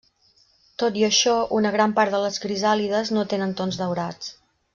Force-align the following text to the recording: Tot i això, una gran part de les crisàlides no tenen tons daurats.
Tot 0.83 0.95
i 1.01 1.03
això, 1.07 1.35
una 1.57 1.73
gran 1.75 1.93
part 1.99 2.15
de 2.15 2.21
les 2.25 2.41
crisàlides 2.47 3.13
no 3.19 3.27
tenen 3.35 3.55
tons 3.61 3.79
daurats. 3.85 4.35